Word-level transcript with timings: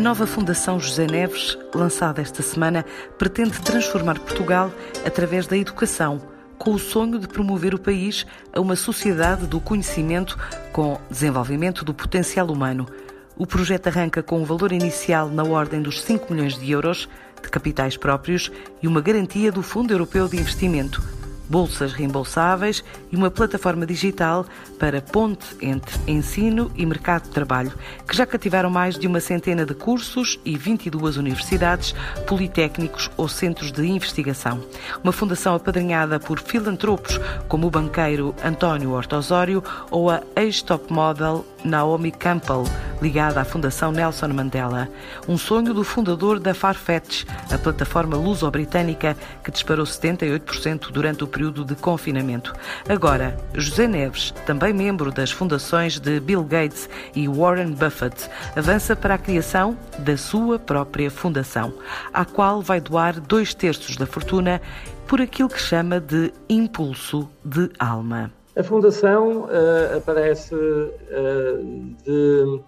A 0.00 0.02
nova 0.02 0.26
Fundação 0.26 0.80
José 0.80 1.06
Neves, 1.06 1.58
lançada 1.74 2.22
esta 2.22 2.42
semana, 2.42 2.86
pretende 3.18 3.60
transformar 3.60 4.18
Portugal 4.18 4.72
através 5.04 5.46
da 5.46 5.58
educação, 5.58 6.22
com 6.56 6.70
o 6.72 6.78
sonho 6.78 7.18
de 7.18 7.28
promover 7.28 7.74
o 7.74 7.78
país 7.78 8.24
a 8.50 8.62
uma 8.62 8.76
sociedade 8.76 9.46
do 9.46 9.60
conhecimento 9.60 10.38
com 10.72 10.98
desenvolvimento 11.10 11.84
do 11.84 11.92
potencial 11.92 12.46
humano. 12.46 12.88
O 13.36 13.46
projeto 13.46 13.88
arranca 13.88 14.22
com 14.22 14.40
um 14.40 14.44
valor 14.44 14.72
inicial 14.72 15.28
na 15.28 15.44
ordem 15.44 15.82
dos 15.82 16.00
5 16.00 16.32
milhões 16.32 16.58
de 16.58 16.70
euros 16.70 17.06
de 17.42 17.50
capitais 17.50 17.98
próprios 17.98 18.50
e 18.82 18.88
uma 18.88 19.02
garantia 19.02 19.52
do 19.52 19.62
Fundo 19.62 19.92
Europeu 19.92 20.26
de 20.26 20.38
Investimento 20.38 21.19
bolsas 21.50 21.92
reembolsáveis 21.92 22.84
e 23.10 23.16
uma 23.16 23.30
plataforma 23.30 23.84
digital 23.84 24.46
para 24.78 25.02
ponte 25.02 25.56
entre 25.60 25.98
ensino 26.06 26.70
e 26.76 26.86
mercado 26.86 27.24
de 27.24 27.30
trabalho, 27.30 27.72
que 28.06 28.16
já 28.16 28.24
cativaram 28.24 28.70
mais 28.70 28.96
de 28.96 29.06
uma 29.06 29.20
centena 29.20 29.66
de 29.66 29.74
cursos 29.74 30.38
e 30.44 30.56
22 30.56 31.16
universidades, 31.16 31.94
politécnicos 32.26 33.10
ou 33.16 33.28
centros 33.28 33.72
de 33.72 33.84
investigação. 33.84 34.64
Uma 35.02 35.12
fundação 35.12 35.56
apadrinhada 35.56 36.20
por 36.20 36.38
filantropos 36.38 37.20
como 37.48 37.66
o 37.66 37.70
banqueiro 37.70 38.34
António 38.44 38.92
Hortosório 38.92 39.62
ou 39.90 40.08
a 40.08 40.22
ex-top 40.36 40.92
model 40.92 41.44
Naomi 41.64 42.10
Campbell, 42.10 42.64
ligada 43.00 43.40
à 43.40 43.44
Fundação 43.44 43.92
Nelson 43.92 44.28
Mandela. 44.28 44.88
Um 45.28 45.36
sonho 45.36 45.72
do 45.74 45.84
fundador 45.84 46.38
da 46.38 46.54
Farfetch, 46.54 47.24
a 47.52 47.58
plataforma 47.58 48.16
luso-britânica 48.16 49.16
que 49.42 49.50
disparou 49.50 49.84
78% 49.84 50.90
durante 50.90 51.24
o 51.24 51.26
período 51.26 51.64
de 51.64 51.74
confinamento. 51.74 52.52
Agora, 52.88 53.36
José 53.54 53.86
Neves, 53.86 54.32
também 54.46 54.72
membro 54.72 55.10
das 55.10 55.30
fundações 55.30 55.98
de 55.98 56.20
Bill 56.20 56.44
Gates 56.44 56.88
e 57.14 57.28
Warren 57.28 57.72
Buffett, 57.72 58.28
avança 58.56 58.94
para 58.94 59.14
a 59.14 59.18
criação 59.18 59.76
da 59.98 60.16
sua 60.16 60.58
própria 60.58 61.10
fundação, 61.10 61.72
à 62.12 62.24
qual 62.24 62.62
vai 62.62 62.80
doar 62.80 63.20
dois 63.20 63.54
terços 63.54 63.96
da 63.96 64.06
fortuna 64.06 64.60
por 65.06 65.20
aquilo 65.20 65.48
que 65.48 65.60
chama 65.60 65.98
de 65.98 66.32
impulso 66.48 67.28
de 67.44 67.68
alma. 67.78 68.39
A 68.60 68.62
Fundação 68.62 69.44
uh, 69.44 69.96
aparece 69.96 70.54
uh, 70.54 71.96
de 72.04 72.62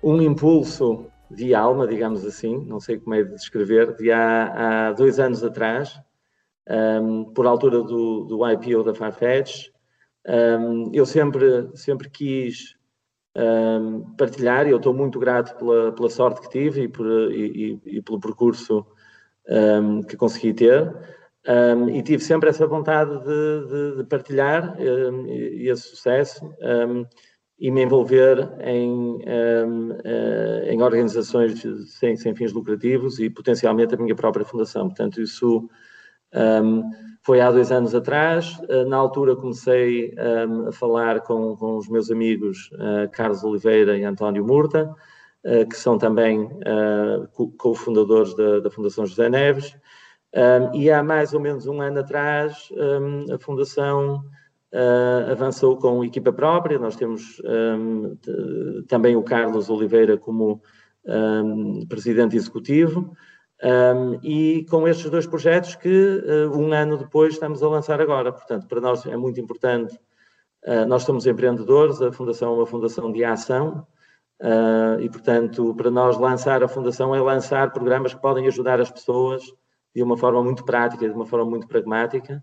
um 0.00 0.22
impulso 0.22 1.06
de 1.28 1.52
alma, 1.52 1.88
digamos 1.88 2.24
assim, 2.24 2.64
não 2.66 2.78
sei 2.78 3.00
como 3.00 3.16
é 3.16 3.24
de 3.24 3.34
descrever, 3.34 3.96
de 3.96 4.12
há, 4.12 4.90
há 4.90 4.92
dois 4.92 5.18
anos 5.18 5.42
atrás, 5.42 6.00
um, 6.70 6.72
ehm, 6.72 7.24
por 7.34 7.48
altura 7.48 7.82
do, 7.82 8.26
do 8.26 8.48
IPO 8.48 8.84
da 8.84 8.94
Farfetch. 8.94 9.70
Um, 10.24 10.32
ehm, 10.32 10.90
eu 10.92 11.04
sempre, 11.04 11.68
sempre 11.74 12.08
quis 12.08 12.76
um, 13.34 13.40
ehm, 13.42 14.16
partilhar 14.16 14.68
e 14.68 14.70
eu 14.70 14.76
estou 14.76 14.94
muito 14.94 15.18
grato 15.18 15.56
pela, 15.56 15.90
pela 15.90 16.10
sorte 16.10 16.42
que 16.42 16.50
tive 16.50 16.82
e, 16.82 16.88
por, 16.88 17.06
e, 17.32 17.80
e, 17.84 17.96
e 17.96 18.02
pelo 18.02 18.20
percurso 18.20 18.86
que 20.08 20.16
consegui 20.16 20.54
ter. 20.54 20.94
Um, 21.46 21.90
e 21.90 22.02
tive 22.02 22.24
sempre 22.24 22.48
essa 22.48 22.66
vontade 22.66 23.10
de, 23.18 23.66
de, 23.68 23.96
de 23.98 24.04
partilhar 24.04 24.76
um, 24.78 25.26
esse 25.28 25.90
sucesso 25.90 26.42
um, 26.44 27.04
e 27.58 27.70
me 27.70 27.82
envolver 27.82 28.48
em, 28.60 29.16
uh, 29.16 30.64
em 30.66 30.82
organizações 30.82 31.62
sem, 31.86 32.16
sem, 32.16 32.34
fins 32.34 32.52
lucrativos 32.52 33.18
e 33.18 33.28
potencialmente 33.28 33.94
a 33.94 33.98
minha 33.98 34.14
própria 34.14 34.44
fundação. 34.44 34.88
Portanto, 34.88 35.20
isso 35.20 35.68
foi 37.24 37.40
há 37.40 37.50
dois 37.50 37.72
anos 37.72 37.94
atrás. 37.94 38.58
Uh, 38.68 38.86
na 38.86 38.96
altura 38.96 39.34
comecei 39.34 40.14
a 40.68 40.72
falar 40.72 41.20
com, 41.22 41.56
com, 41.56 41.76
os 41.76 41.88
meus 41.88 42.10
amigos 42.10 42.70
uh, 42.74 43.10
Carlos 43.12 43.42
Oliveira 43.42 43.96
e 43.96 44.04
António 44.04 44.46
Murta, 44.46 44.94
uh, 45.44 45.68
que 45.68 45.76
são 45.76 45.96
também 45.98 46.48
co-fundadores 47.56 48.34
da, 48.36 48.60
da 48.60 48.70
Fundação 48.70 49.06
José 49.06 49.28
Neves. 49.28 49.74
Um, 50.34 50.74
e 50.74 50.90
há 50.90 51.00
mais 51.00 51.32
ou 51.32 51.38
menos 51.38 51.66
um 51.68 51.80
ano 51.80 52.00
atrás, 52.00 52.68
um, 52.72 53.32
a 53.32 53.38
Fundação 53.38 54.24
uh, 54.72 55.30
avançou 55.30 55.76
com 55.76 56.04
equipa 56.04 56.32
própria. 56.32 56.76
Nós 56.76 56.96
temos 56.96 57.40
um, 57.44 58.16
também 58.88 59.14
o 59.14 59.22
Carlos 59.22 59.70
Oliveira 59.70 60.18
como 60.18 60.60
presidente 61.88 62.34
executivo. 62.34 63.14
e 64.22 64.66
com 64.68 64.88
estes 64.88 65.08
dois 65.08 65.26
projetos 65.26 65.76
que 65.76 65.88
uh, 65.88 66.58
um 66.58 66.72
ano 66.72 66.96
depois 66.96 67.34
estamos 67.34 67.62
a 67.62 67.68
lançar 67.68 68.00
agora. 68.00 68.32
Portanto, 68.32 68.66
para 68.66 68.80
nós 68.80 69.06
é 69.06 69.16
muito 69.16 69.40
importante. 69.40 69.94
Uh, 70.66 70.84
nós 70.88 71.04
somos 71.04 71.26
empreendedores, 71.26 72.02
a 72.02 72.10
Fundação 72.10 72.54
é 72.54 72.56
uma 72.56 72.66
fundação 72.66 73.12
de 73.12 73.24
ação, 73.24 73.86
e, 75.00 75.08
portanto, 75.08 75.74
para 75.74 75.90
nós 75.90 76.18
lançar 76.18 76.62
a 76.62 76.68
Fundação 76.68 77.14
é 77.14 77.20
lançar 77.20 77.72
programas 77.72 78.12
que 78.12 78.20
podem 78.20 78.46
ajudar 78.48 78.80
as 78.80 78.90
pessoas 78.90 79.44
de 79.94 80.02
uma 80.02 80.16
forma 80.16 80.42
muito 80.42 80.64
prática, 80.64 81.06
de 81.06 81.14
uma 81.14 81.26
forma 81.26 81.48
muito 81.48 81.66
pragmática. 81.66 82.42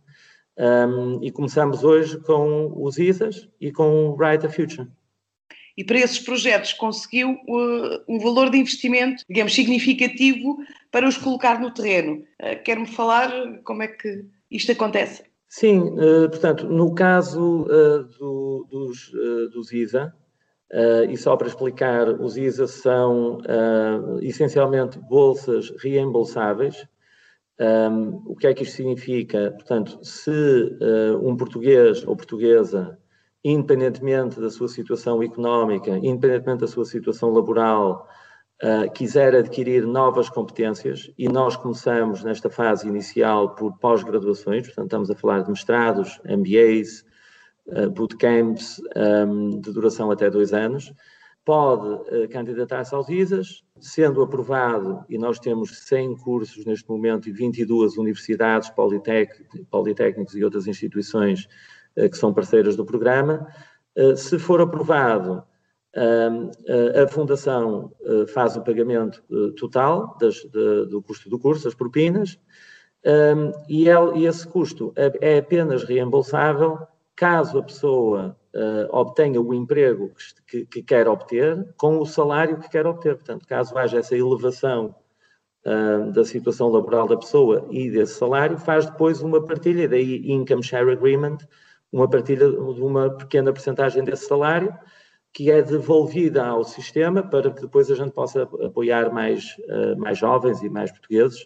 Um, 0.57 1.23
e 1.23 1.31
começamos 1.31 1.84
hoje 1.84 2.19
com 2.19 2.72
os 2.75 2.97
ISAs 2.97 3.47
e 3.59 3.72
com 3.72 4.09
o 4.09 4.16
Write 4.16 4.45
a 4.45 4.50
Future. 4.50 4.88
E 5.78 5.84
para 5.84 6.00
esses 6.00 6.19
projetos 6.19 6.73
conseguiu 6.73 7.31
uh, 7.31 8.03
um 8.07 8.19
valor 8.19 8.50
de 8.50 8.57
investimento, 8.57 9.23
digamos, 9.29 9.53
significativo 9.53 10.57
para 10.91 11.07
os 11.07 11.17
colocar 11.17 11.59
no 11.59 11.73
terreno. 11.73 12.23
Uh, 12.41 12.61
Quer-me 12.63 12.85
falar 12.85 13.31
como 13.63 13.81
é 13.81 13.88
que 13.88 14.25
isto 14.51 14.72
acontece? 14.72 15.23
Sim, 15.51 15.79
uh, 15.79 16.29
portanto, 16.29 16.66
no 16.66 16.95
caso 16.95 17.63
uh, 17.63 18.03
do, 18.17 18.66
dos, 18.72 19.11
uh, 19.13 19.50
dos 19.50 19.73
ISA, 19.73 20.16
e 21.09 21.17
só 21.17 21.35
para 21.35 21.50
explicar, 21.50 22.07
os 22.07 22.38
ISA 22.38 22.66
são 22.66 23.40
essencialmente 24.22 24.97
bolsas 24.97 25.69
reembolsáveis, 25.84 26.88
um, 27.59 28.23
o 28.25 28.35
que 28.35 28.47
é 28.47 28.53
que 28.53 28.63
isto 28.63 28.75
significa? 28.75 29.51
Portanto, 29.51 30.00
se 30.03 30.29
uh, 30.31 31.28
um 31.28 31.35
português 31.35 32.06
ou 32.06 32.16
portuguesa, 32.16 32.97
independentemente 33.44 34.39
da 34.39 34.50
sua 34.50 34.67
situação 34.67 35.22
económica, 35.22 35.91
independentemente 35.97 36.61
da 36.61 36.67
sua 36.67 36.85
situação 36.85 37.31
laboral, 37.31 38.07
uh, 38.63 38.91
quiser 38.94 39.35
adquirir 39.35 39.85
novas 39.85 40.29
competências, 40.29 41.11
e 41.17 41.28
nós 41.28 41.56
começamos 41.56 42.23
nesta 42.23 42.50
fase 42.50 42.88
inicial 42.88 43.56
por 43.56 43.78
pós-graduações, 43.78 44.66
portanto, 44.67 44.85
estamos 44.85 45.11
a 45.11 45.16
falar 45.16 45.44
de 45.44 45.50
mestrados, 45.50 46.19
MBAs, 46.25 47.06
uh, 47.67 47.90
bootcamps 47.91 48.81
um, 48.95 49.59
de 49.59 49.72
duração 49.72 50.09
até 50.09 50.29
dois 50.29 50.53
anos, 50.53 50.91
pode 51.44 51.88
uh, 51.88 52.29
candidatar-se 52.29 52.94
aos 52.94 53.09
ISAs, 53.09 53.63
sendo 53.79 54.22
aprovado, 54.22 55.03
e 55.09 55.18
nós 55.18 55.40
temos 55.40 55.85
100 55.85 56.18
cursos 56.18 56.66
neste 56.66 56.88
momento 56.88 57.28
e 57.28 57.31
22 57.31 57.97
universidades, 57.97 58.69
politécnicos 58.69 60.35
e 60.35 60.44
outras 60.44 60.68
instituições 60.68 61.47
uh, 61.97 62.09
que 62.09 62.18
são 62.18 62.34
parceiras 62.34 62.75
do 62.75 62.85
programa. 62.85 63.47
Uh, 63.97 64.16
se 64.16 64.38
for 64.38 64.62
aprovado, 64.62 65.44
a 65.94 67.06
Fundação 67.09 67.91
faz 68.34 68.56
o 68.56 68.63
pagamento 68.63 69.22
total 69.58 70.18
das, 70.22 70.41
do 70.46 71.02
custo 71.02 71.29
do 71.29 71.38
curso, 71.38 71.68
as 71.68 71.75
propinas, 71.75 72.40
e, 73.68 73.90
ele, 73.90 74.19
e 74.19 74.25
esse 74.25 74.47
custo 74.47 74.94
é, 74.96 75.34
é 75.34 75.38
apenas 75.40 75.84
reembolsável 75.84 76.79
caso 77.13 77.59
a 77.59 77.63
pessoa 77.63 78.38
uh, 78.56 78.88
obtenha 78.91 79.41
o 79.41 79.53
emprego 79.53 80.12
que, 80.47 80.66
que, 80.66 80.84
quer 80.84 81.07
obter 81.07 81.67
com 81.78 82.00
o 82.00 82.06
salário 82.06 82.59
que 82.59 82.69
quer 82.69 82.85
obter. 82.85 83.16
Portanto, 83.16 83.47
caso 83.47 83.78
haja 83.78 84.00
essa 84.00 84.16
elevação 84.16 84.95
uh, 85.66 86.12
da 86.12 86.23
situação 86.23 86.69
laboral 86.69 87.07
da 87.07 87.17
pessoa 87.17 87.67
e 87.69 87.90
desse 87.90 88.13
salário, 88.16 88.57
faz 88.57 88.85
depois 88.85 89.22
uma 89.22 89.44
partilha, 89.44 89.88
daí 89.88 90.29
Income 90.31 90.63
Share 90.63 90.91
Agreement, 90.91 91.38
uma 91.91 92.09
partilha 92.09 92.50
de 92.50 92.81
uma 92.81 93.09
pequena 93.09 93.52
porcentagem 93.52 94.03
desse 94.03 94.28
salário, 94.28 94.73
que 95.34 95.49
é 95.49 95.61
devolvida 95.61 96.46
ao 96.46 96.64
sistema 96.64 97.23
para 97.23 97.52
que 97.52 97.61
depois 97.61 97.90
a 97.90 97.96
gente 97.96 98.11
possa 98.11 98.43
apoiar 98.43 99.11
mais, 99.14 99.55
uh, 99.70 99.97
mais 99.97 100.17
jovens 100.17 100.61
e 100.61 100.70
mais 100.70 100.91
portugueses. 100.91 101.46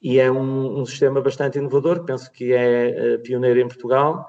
E 0.00 0.20
é 0.20 0.30
um, 0.30 0.80
um 0.80 0.86
sistema 0.86 1.20
bastante 1.20 1.58
inovador, 1.58 2.04
penso 2.04 2.30
que 2.30 2.52
é 2.52 3.18
pioneiro 3.18 3.58
em 3.58 3.66
Portugal, 3.66 4.28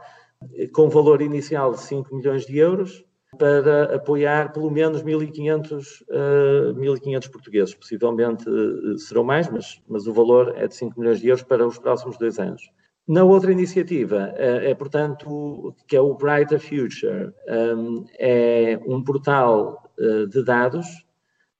com 0.74 0.90
valor 0.90 1.22
inicial 1.22 1.72
de 1.72 1.82
5 1.82 2.16
milhões 2.16 2.46
de 2.46 2.58
euros, 2.58 3.04
para 3.38 3.96
apoiar 3.96 4.52
pelo 4.52 4.72
menos 4.72 5.04
1.500, 5.04 6.02
uh, 6.10 6.74
1.500 6.74 7.30
portugueses. 7.30 7.76
Possivelmente 7.76 8.50
uh, 8.50 8.98
serão 8.98 9.24
mais, 9.24 9.50
mas, 9.50 9.82
mas 9.88 10.08
o 10.08 10.14
valor 10.14 10.54
é 10.58 10.68
de 10.68 10.76
5 10.76 11.00
milhões 11.00 11.20
de 11.20 11.28
euros 11.28 11.44
para 11.44 11.66
os 11.66 11.78
próximos 11.78 12.18
dois 12.18 12.40
anos. 12.40 12.70
Na 13.08 13.24
outra 13.24 13.52
iniciativa, 13.52 14.34
uh, 14.36 14.66
é 14.66 14.74
portanto, 14.74 15.76
que 15.88 15.96
é 15.96 16.02
o 16.02 16.14
Brighter 16.16 16.60
Future, 16.60 17.34
um, 17.48 18.06
é 18.20 18.80
um 18.86 19.04
portal 19.04 19.92
uh, 20.00 20.28
de 20.28 20.44
dados. 20.44 20.86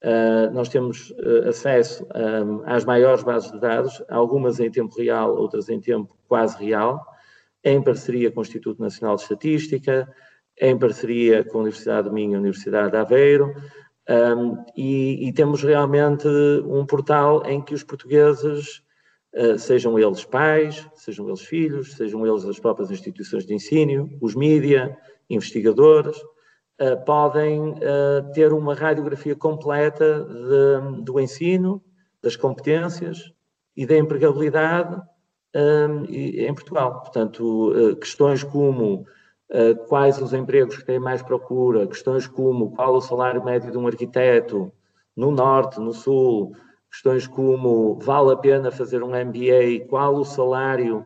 Uh, 0.02 0.50
nós 0.52 0.68
temos 0.68 1.12
acesso 1.46 2.06
um, 2.14 2.62
às 2.64 2.84
maiores 2.84 3.22
bases 3.22 3.52
de 3.52 3.60
dados, 3.60 4.02
algumas 4.08 4.58
em 4.58 4.70
tempo 4.70 4.96
real, 4.96 5.36
outras 5.36 5.68
em 5.68 5.78
tempo 5.78 6.16
quase 6.26 6.56
real, 6.64 7.04
em 7.64 7.82
parceria 7.82 8.30
com 8.30 8.40
o 8.40 8.42
Instituto 8.42 8.80
Nacional 8.80 9.16
de 9.16 9.22
Estatística, 9.22 10.08
em 10.60 10.78
parceria 10.78 11.44
com 11.44 11.58
a 11.58 11.60
Universidade 11.62 12.08
de 12.08 12.14
Minho 12.14 12.32
e 12.32 12.36
a 12.36 12.38
Universidade 12.38 12.90
de 12.90 12.96
Aveiro, 12.96 13.54
Um, 14.10 14.64
e, 14.76 15.28
e, 15.28 15.32
temos 15.32 15.62
realmente 15.62 16.26
um 16.66 16.84
portal 16.84 17.46
em 17.46 17.62
que 17.62 17.72
os 17.72 17.84
portugueses, 17.84 18.82
uh, 19.32 19.56
sejam 19.56 19.96
eles 19.96 20.24
pais, 20.24 20.84
sejam 20.96 21.28
eles 21.28 21.42
filhos, 21.42 21.94
sejam 21.94 22.26
eles 22.26 22.44
as 22.44 22.58
próprias 22.58 22.90
instituições 22.90 23.46
de 23.46 23.54
ensino, 23.54 24.10
os 24.20 24.34
mídia, 24.34 24.96
investigadores, 25.28 26.16
uh, 26.16 27.04
podem 27.06 27.70
uh, 27.70 28.32
ter 28.34 28.52
uma 28.52 28.74
radiografia 28.74 29.36
completa 29.36 30.24
de, 30.24 31.04
do 31.04 31.20
ensino, 31.20 31.80
das 32.20 32.34
competências 32.34 33.32
e 33.76 33.86
da 33.86 33.96
empregabilidade 33.96 35.00
um, 35.54 36.04
em 36.04 36.54
Portugal. 36.54 37.00
Portanto, 37.00 37.96
questões 38.00 38.42
como 38.42 39.06
Uh, 39.52 39.74
quais 39.88 40.22
os 40.22 40.32
empregos 40.32 40.76
que 40.76 40.84
têm 40.84 41.00
mais 41.00 41.22
procura, 41.22 41.84
questões 41.84 42.24
como 42.24 42.70
qual 42.70 42.94
o 42.94 43.00
salário 43.00 43.44
médio 43.44 43.72
de 43.72 43.76
um 43.76 43.84
arquiteto 43.84 44.72
no 45.16 45.32
norte, 45.32 45.80
no 45.80 45.92
sul, 45.92 46.54
questões 46.88 47.26
como 47.26 47.98
vale 48.00 48.32
a 48.32 48.36
pena 48.36 48.70
fazer 48.70 49.02
um 49.02 49.08
MBA, 49.08 49.88
qual 49.88 50.14
o 50.14 50.24
salário 50.24 51.04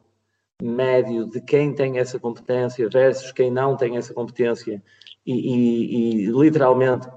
médio 0.63 1.27
de 1.27 1.41
quem 1.41 1.75
tem 1.75 1.99
essa 1.99 2.19
competência 2.19 2.89
versus 2.89 3.33
quem 3.33 3.51
não 3.51 3.77
tem 3.77 3.97
essa 3.97 4.15
competência 4.15 4.83
e, 5.27 5.33
e, 5.33 6.25
e 6.25 6.27
literalmente 6.27 7.09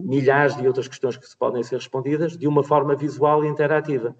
milhares 0.00 0.56
de 0.56 0.66
outras 0.66 0.88
questões 0.88 1.16
que 1.16 1.26
se 1.26 1.36
podem 1.36 1.62
ser 1.62 1.76
respondidas 1.76 2.36
de 2.36 2.46
uma 2.46 2.62
forma 2.62 2.94
visual 2.94 3.44
e 3.44 3.48
interativa. 3.48 4.14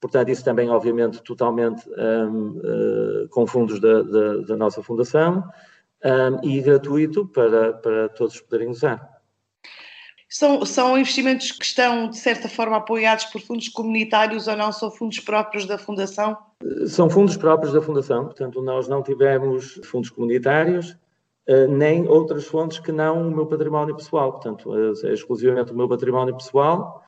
Portanto, 0.00 0.30
isso 0.30 0.44
também, 0.44 0.70
obviamente, 0.70 1.22
totalmente 1.22 1.88
um, 1.90 2.58
uh, 2.58 3.28
com 3.28 3.46
fundos 3.46 3.78
da, 3.78 4.02
da, 4.02 4.36
da 4.38 4.56
nossa 4.56 4.82
fundação 4.82 5.44
um, 6.04 6.48
e 6.48 6.60
gratuito 6.62 7.26
para, 7.26 7.74
para 7.74 8.08
todos 8.08 8.40
poderem 8.40 8.68
usar. 8.68 9.20
São, 10.28 10.64
são 10.64 10.96
investimentos 10.96 11.50
que 11.52 11.64
estão, 11.64 12.08
de 12.08 12.16
certa 12.16 12.48
forma, 12.48 12.76
apoiados 12.76 13.26
por 13.26 13.40
fundos 13.40 13.68
comunitários 13.68 14.46
ou 14.46 14.56
não 14.56 14.70
são 14.70 14.90
fundos 14.90 15.18
próprios 15.18 15.66
da 15.66 15.76
Fundação? 15.76 16.38
São 16.86 17.10
fundos 17.10 17.36
próprios 17.36 17.72
da 17.72 17.82
Fundação, 17.82 18.26
portanto, 18.26 18.62
nós 18.62 18.86
não 18.86 19.02
tivemos 19.02 19.80
fundos 19.84 20.08
comunitários, 20.08 20.96
eh, 21.48 21.66
nem 21.66 22.06
outras 22.06 22.46
fontes 22.46 22.78
que 22.78 22.92
não 22.92 23.28
o 23.28 23.30
meu 23.34 23.44
património 23.44 23.96
pessoal. 23.96 24.30
Portanto, 24.30 24.72
é 25.04 25.12
exclusivamente 25.12 25.72
o 25.72 25.76
meu 25.76 25.88
património 25.88 26.36
pessoal 26.36 27.02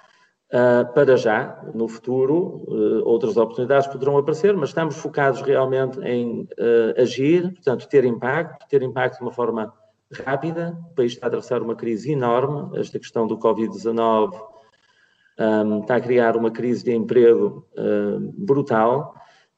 Uh, 0.52 0.84
para 0.93 1.16
já, 1.16 1.64
no 1.75 1.88
futuro, 1.88 2.62
uh, 2.69 3.08
outras 3.08 3.38
oportunidades 3.38 3.87
poderão 3.87 4.19
aparecer, 4.19 4.54
mas 4.54 4.69
estamos 4.69 4.96
focados 4.99 5.40
realmente 5.40 5.99
em 6.00 6.43
uh, 6.43 7.00
agir, 7.00 7.54
portanto, 7.54 7.88
ter 7.88 8.04
impacto, 8.04 8.69
ter 8.69 8.82
impacto 8.82 9.16
de 9.16 9.22
uma 9.22 9.32
forma 9.32 9.72
rápida. 10.12 10.78
O 10.90 10.94
país 10.94 11.12
está 11.12 11.25
a 11.25 11.28
atravessar 11.28 11.62
uma 11.62 11.75
crise 11.75 12.12
enorme. 12.12 12.78
Esta 12.78 12.99
questão 12.99 13.26
do 13.26 13.38
Covid-19 13.38 14.38
um, 15.38 15.81
está 15.81 15.96
a 15.96 16.00
criar 16.02 16.37
uma 16.37 16.50
crise 16.50 16.84
de 16.84 16.94
emprego 16.94 17.66
brutal 18.37 19.14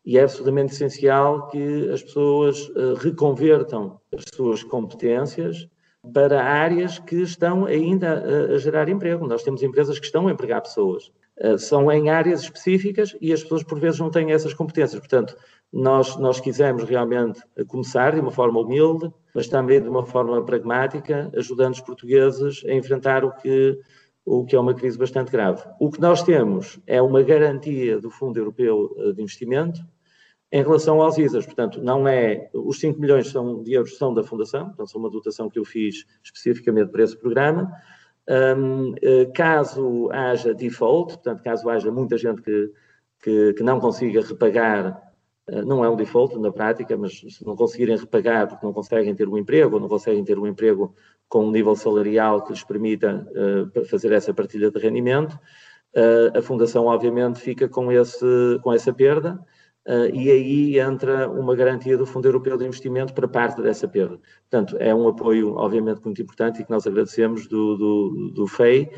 e 0.07 0.17
é 0.17 0.23
absolutamente 0.23 0.75
essencial 0.75 1.49
que 1.49 1.91
as 1.91 2.05
pessoas 2.05 2.71
reconvertam 3.01 3.99
as 4.17 4.23
suas 4.33 4.63
competências 4.63 5.69
para 6.13 6.43
áreas 6.43 6.99
que 6.99 7.17
estão 7.17 7.65
ainda 7.65 8.13
a, 8.13 8.55
a, 8.55 8.59
gerar 8.59 8.89
emprego. 8.89 9.27
Nós 9.27 9.43
temos 9.43 9.63
empresas 9.63 9.99
que 9.99 10.07
estão 10.07 10.29
a 10.29 10.33
empregar 10.33 10.61
pessoas. 10.63 11.11
Uh, 11.41 11.59
são 11.59 11.91
em 11.91 12.11
áreas 12.11 12.43
específicas 12.43 13.17
e 13.21 13.33
as 13.33 13.43
pessoas, 13.43 13.63
por 13.63 13.79
vezes, 13.81 13.99
não 13.99 14.11
têm 14.11 14.33
essas 14.33 14.55
competências. 14.55 15.01
Portanto, 15.01 15.37
nós, 15.73 16.17
nós 16.17 16.39
quisemos 16.41 16.85
realmente 16.85 17.41
começar 17.67 18.15
de 18.15 18.21
uma 18.21 18.31
forma 18.31 18.61
humilde, 18.61 19.13
mas 19.35 19.49
também 19.49 19.83
de 19.83 19.89
uma 19.89 20.05
forma 20.05 20.45
pragmática, 20.45 21.31
ajudando 21.37 21.75
os 21.75 21.81
portugueses 21.81 22.63
a 22.67 22.73
enfrentar 22.73 23.25
o 23.25 23.33
que, 23.33 23.81
o 24.25 24.45
que 24.45 24.55
é 24.55 24.61
uma 24.61 24.75
crise 24.75 24.97
bastante 24.97 25.33
grave. 25.33 25.63
O 25.81 25.91
que 25.91 26.01
nós 26.01 26.23
temos 26.23 26.79
é 26.87 27.03
uma 27.03 27.23
garantia 27.23 27.99
do 27.99 28.09
Fundo 28.09 28.39
Europeu 28.39 28.95
de 29.15 29.21
Investimento, 29.21 29.81
em 30.55 30.63
relação 30.63 31.03
aos 31.03 31.19
ISAs, 31.19 31.45
portanto, 31.45 31.83
não 31.83 32.07
é, 32.07 32.49
os 32.55 32.79
5 32.79 33.01
milhões 33.01 33.29
são, 33.29 33.61
de 33.61 33.73
euros 33.73 33.99
são 33.99 34.15
da 34.15 34.23
Fundação, 34.23 34.67
portanto, 34.67 34.89
são 34.89 35.01
uma 35.01 35.11
dotação 35.11 35.51
que 35.51 35.59
eu 35.59 35.65
fiz 35.65 36.07
especificamente 36.23 36.93
para 36.93 37.03
esse 37.03 37.17
programa. 37.17 37.73
Um, 38.31 38.95
eh, 39.03 39.25
caso 39.35 40.09
haja 40.13 40.55
default, 40.55 41.15
portanto, 41.15 41.43
caso 41.43 41.69
haja 41.69 41.91
muita 41.91 42.17
gente 42.17 42.41
que, 42.41 42.71
que, 43.21 43.53
que, 43.55 43.63
não 43.65 43.81
consiga 43.81 44.21
repagar, 44.21 45.13
eh, 45.49 45.63
não 45.63 45.85
é 45.85 45.91
um 45.91 45.97
default 45.97 46.39
na 46.39 46.53
prática, 46.53 46.97
mas 46.97 47.19
se 47.19 47.45
não 47.45 47.57
conseguirem 47.57 47.97
repagar 47.97 48.47
porque 48.47 48.65
não 48.65 48.73
conseguem 48.73 49.13
ter 49.13 49.29
um 49.29 49.37
emprego, 49.37 49.75
ou 49.75 49.81
não 49.81 49.89
conseguem 49.89 50.23
ter 50.23 50.39
um 50.39 50.47
emprego 50.47 50.95
com 51.29 51.47
um 51.47 51.51
nível 51.51 51.75
salarial 51.75 52.45
que 52.45 52.53
lhes 52.53 52.63
permita 52.63 53.27
uh, 53.75 53.85
fazer 53.87 54.13
essa 54.13 54.33
partilha 54.33 54.71
de 54.71 54.79
rendimento, 54.79 55.35
uh, 55.97 56.39
a 56.39 56.41
Fundação, 56.41 56.87
obviamente, 56.87 57.41
fica 57.41 57.69
com, 57.69 57.91
esse, 57.91 58.25
com 58.63 58.73
essa 58.73 58.93
perda 58.93 59.45
e 59.87 60.31
aí 60.31 60.79
entra 60.79 61.29
uma 61.29 61.55
garantia 61.55 61.97
do 61.97 62.07
Fundo 62.07 62.27
Europeu 62.27 62.57
de 62.57 62.65
Investimento 62.65 63.13
para 63.13 63.29
parte 63.29 63.61
dessa 63.61 63.87
perda. 63.87 64.19
Portanto, 64.49 64.77
é 64.79 64.95
um 64.95 65.07
apoio, 65.09 65.55
obviamente, 65.55 66.01
muito 66.05 66.23
importante 66.23 66.61
e 66.61 66.65
que 66.65 66.71
nós 66.71 66.87
agradecemos 66.87 67.47
do, 67.47 67.77
do, 67.77 68.31
do 68.35 68.47
FEI, 68.47 68.91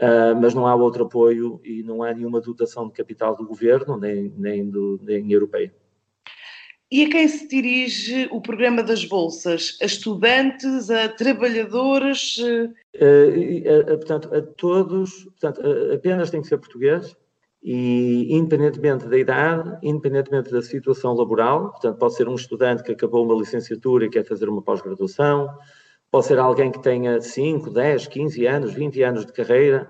uh, 0.00 0.40
mas 0.40 0.52
não 0.52 0.66
há 0.66 0.74
outro 0.74 1.04
apoio 1.04 1.60
e 1.64 1.82
não 1.82 2.02
há 2.02 2.12
nenhuma 2.12 2.40
dotação 2.40 2.88
de 2.88 2.92
capital 2.92 3.36
do 3.36 3.46
governo, 3.46 3.96
nem, 3.96 4.32
nem, 4.36 4.68
do, 4.68 4.98
nem 5.02 5.30
europeia. 5.30 5.72
E 6.90 7.06
a 7.06 7.08
quem 7.08 7.26
se 7.26 7.48
dirige 7.48 8.28
o 8.30 8.38
programa 8.38 8.82
das 8.82 9.02
bolsas? 9.02 9.78
A 9.80 9.86
estudantes, 9.86 10.90
a 10.90 11.08
trabalhadores? 11.08 12.36
Uh, 12.36 13.96
portanto, 13.96 14.34
a 14.34 14.42
todos, 14.42 15.24
portanto, 15.24 15.62
apenas 15.94 16.30
tem 16.30 16.42
que 16.42 16.48
ser 16.48 16.58
português, 16.58 17.16
e 17.62 18.34
independentemente 18.34 19.06
da 19.06 19.16
idade, 19.16 19.78
independentemente 19.82 20.50
da 20.50 20.60
situação 20.60 21.14
laboral, 21.14 21.70
portanto, 21.70 21.96
pode 21.96 22.14
ser 22.14 22.28
um 22.28 22.34
estudante 22.34 22.82
que 22.82 22.92
acabou 22.92 23.24
uma 23.24 23.34
licenciatura 23.34 24.04
e 24.04 24.10
quer 24.10 24.24
fazer 24.24 24.48
uma 24.48 24.60
pós-graduação, 24.60 25.48
pode 26.10 26.26
ser 26.26 26.38
alguém 26.38 26.72
que 26.72 26.82
tenha 26.82 27.20
5, 27.20 27.70
10, 27.70 28.08
15 28.08 28.46
anos, 28.46 28.72
20 28.72 29.02
anos 29.04 29.24
de 29.24 29.32
carreira, 29.32 29.88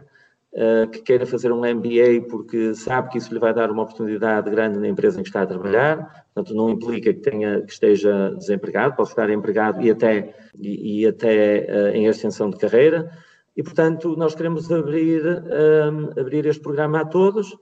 uh, 0.53 0.87
que 0.91 1.01
queira 1.01 1.25
fazer 1.25 1.51
um 1.51 1.61
MBA 1.61 2.29
porque 2.29 2.75
sabe 2.75 3.09
que 3.09 3.17
isso 3.17 3.33
lhe 3.33 3.41
vai 3.41 3.55
dar 3.55 3.71
uma 3.71 3.85
oportunidade 3.85 4.51
grande 4.51 4.79
na 4.79 4.89
empresa 4.89 5.19
em 5.19 5.23
que 5.23 5.31
está 5.31 5.41
a 5.41 5.47
trabalhar, 5.47 6.27
portanto, 6.35 6.55
não 6.55 6.69
implica 6.69 7.13
que, 7.13 7.21
tenha, 7.21 7.63
que 7.63 7.73
esteja 7.73 8.35
desempregado, 8.37 8.97
pode 8.97 9.09
estar 9.09 9.31
empregado 9.31 9.81
e 9.81 9.91
até, 9.91 10.35
e, 10.61 11.01
e 11.01 11.07
até 11.07 11.67
uh, 11.71 11.97
em 11.97 12.07
ascensão 12.07 12.51
de 12.51 12.59
carreira. 12.59 13.11
E, 13.57 13.63
portanto, 13.63 14.17
nós 14.17 14.35
queremos 14.35 14.71
abrir, 14.73 15.23
um, 15.25 16.21
abrir 16.21 16.47
este 16.47 16.63
programa 16.63 17.01
a 17.01 17.05
todos, 17.05 17.57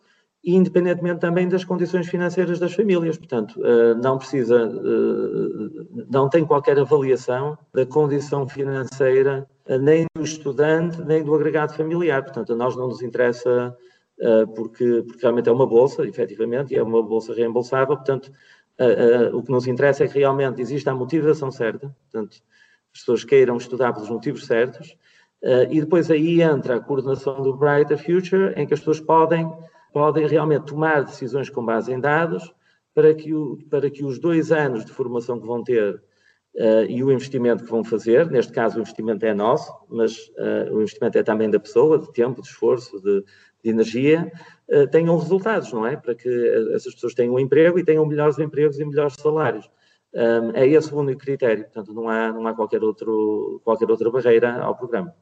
independentemente 0.44 1.20
também 1.20 1.48
das 1.48 1.64
condições 1.64 2.08
financeiras 2.08 2.58
das 2.58 2.74
famílias. 2.74 3.18
Portanto, 3.18 3.60
uh, 3.60 3.94
não 4.02 4.18
precisa, 4.18 4.66
uh, 4.66 6.06
não 6.08 6.28
tem 6.28 6.44
qualquer 6.44 6.78
avaliação 6.78 7.58
da 7.74 7.84
condição 7.84 8.48
financeira 8.48 9.46
uh, 9.68 9.78
nem 9.78 10.06
do 10.16 10.22
estudante, 10.22 11.02
nem 11.02 11.22
do 11.22 11.34
agregado 11.34 11.74
familiar. 11.74 12.22
Portanto, 12.22 12.52
a 12.52 12.56
nós 12.56 12.76
não 12.76 12.88
nos 12.88 13.02
interessa, 13.02 13.76
porque, 14.54 15.02
porque 15.06 15.22
realmente 15.22 15.48
é 15.48 15.52
uma 15.52 15.66
bolsa, 15.66 16.06
efetivamente, 16.06 16.74
e 16.74 16.76
é 16.76 16.82
uma 16.82 17.02
bolsa 17.02 17.32
reembolsável. 17.32 17.96
Portanto, 17.96 18.30
o 19.32 19.42
que 19.42 19.50
nos 19.50 19.66
interessa 19.66 20.04
é 20.04 20.08
que 20.08 20.18
realmente 20.18 20.60
exista 20.60 20.90
a 20.90 20.94
motivação 20.94 21.50
certa, 21.50 21.94
portanto, 22.10 22.36
as 22.92 23.00
pessoas 23.00 23.24
queiram 23.24 23.56
estudar 23.56 23.94
pelos 23.94 24.10
motivos 24.10 24.44
certos, 24.44 24.94
Uh, 25.42 25.64
e 25.70 25.80
depois 25.80 26.10
aí 26.10 26.42
entra 26.42 26.76
a 26.76 26.80
coordenação 26.80 27.40
do 27.40 27.56
Brighter 27.56 27.96
Future, 27.96 28.52
em 28.56 28.66
que 28.66 28.74
as 28.74 28.80
pessoas 28.80 29.00
podem, 29.00 29.50
podem 29.92 30.26
realmente 30.26 30.66
tomar 30.66 31.02
decisões 31.02 31.48
com 31.48 31.64
base 31.64 31.92
em 31.92 31.98
dados 31.98 32.54
para 32.94 33.14
que, 33.14 33.32
o, 33.32 33.58
para 33.70 33.88
que 33.88 34.04
os 34.04 34.18
dois 34.18 34.52
anos 34.52 34.84
de 34.84 34.92
formação 34.92 35.40
que 35.40 35.46
vão 35.46 35.64
ter 35.64 35.94
uh, 35.94 36.84
e 36.86 37.02
o 37.02 37.10
investimento 37.10 37.64
que 37.64 37.70
vão 37.70 37.82
fazer, 37.82 38.30
neste 38.30 38.52
caso 38.52 38.76
o 38.76 38.80
investimento 38.82 39.24
é 39.24 39.32
nosso, 39.32 39.72
mas 39.88 40.28
uh, 40.28 40.72
o 40.72 40.82
investimento 40.82 41.16
é 41.16 41.22
também 41.22 41.48
da 41.48 41.58
pessoa, 41.58 41.98
de 41.98 42.12
tempo, 42.12 42.42
de 42.42 42.48
esforço, 42.48 43.00
de, 43.00 43.24
de 43.64 43.70
energia, 43.70 44.30
tenham 44.92 45.18
resultados, 45.18 45.72
não 45.72 45.84
é? 45.84 45.96
Para 45.96 46.14
que 46.14 46.28
essas 46.72 46.94
pessoas 46.94 47.12
tenham 47.12 47.34
um 47.34 47.40
emprego 47.40 47.76
e 47.76 47.84
tenham 47.84 48.06
melhores 48.06 48.38
empregos 48.38 48.78
e 48.78 48.84
melhores 48.84 49.14
salários. 49.14 49.68
Um, 50.14 50.52
é 50.54 50.66
esse 50.66 50.94
o 50.94 50.98
único 50.98 51.20
critério, 51.20 51.64
portanto 51.64 51.92
não 51.92 52.08
há, 52.08 52.32
não 52.32 52.46
há 52.46 52.54
qualquer, 52.54 52.82
outro, 52.84 53.60
qualquer 53.64 53.90
outra 53.90 54.10
barreira 54.10 54.60
ao 54.60 54.76
programa. 54.76 55.12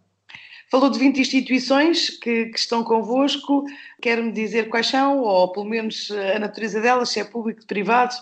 Falou 0.70 0.90
de 0.90 0.98
20 0.98 1.18
instituições 1.18 2.10
que, 2.10 2.46
que 2.46 2.58
estão 2.58 2.84
convosco. 2.84 3.64
Quer-me 4.02 4.30
dizer 4.30 4.68
quais 4.68 4.86
são, 4.86 5.20
ou 5.20 5.50
pelo 5.50 5.64
menos 5.64 6.10
a 6.10 6.38
natureza 6.38 6.80
delas, 6.80 7.08
se 7.08 7.20
é 7.20 7.24
público, 7.24 7.66
privado? 7.66 8.14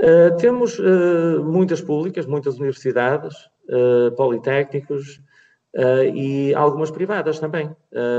Uh, 0.00 0.34
temos 0.38 0.78
uh, 0.78 1.44
muitas 1.44 1.80
públicas, 1.80 2.26
muitas 2.26 2.56
universidades, 2.56 3.34
uh, 3.68 4.14
politécnicos 4.16 5.20
e 6.14 6.52
algumas 6.54 6.90
privadas 6.90 7.38
também. 7.38 7.70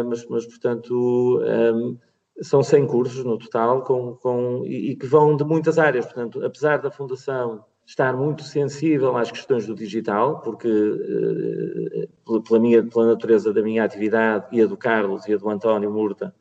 mas, 0.07 0.25
mas, 0.29 0.45
portanto, 0.45 1.43
um, 1.43 1.97
são 2.41 2.63
100 2.63 2.87
cursos 2.87 3.25
no 3.25 3.37
total 3.37 3.83
com, 3.83 4.15
com, 4.15 4.63
e, 4.65 4.91
e, 4.91 4.95
que 4.95 5.05
vão 5.05 5.35
de 5.35 5.43
muitas 5.43 5.77
áreas. 5.77 6.05
Portanto, 6.05 6.45
apesar 6.45 6.77
da 6.77 6.89
Fundação 6.89 7.65
estar 7.85 8.15
muito 8.15 8.43
sensível 8.43 9.17
às 9.17 9.31
questões 9.31 9.65
do 9.65 9.75
digital, 9.75 10.39
porque 10.41 10.67
eh, 10.69 12.07
pela, 12.47 12.59
minha, 12.59 12.83
pela 12.83 13.07
natureza 13.07 13.53
da 13.53 13.61
minha 13.61 13.83
atividade 13.83 14.45
e 14.51 14.61
a 14.61 14.65
do 14.65 14.77
Carlos 14.77 15.27
e 15.27 15.33
a 15.33 15.37
do 15.37 15.49
António 15.49 15.91
Murta, 15.91 16.33